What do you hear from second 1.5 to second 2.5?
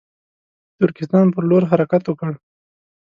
حرکت وکړ.